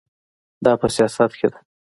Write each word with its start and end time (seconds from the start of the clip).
دا 0.65 0.73
په 0.81 0.87
سیاست 0.95 1.31
کې 1.39 1.47
ده. 1.53 1.59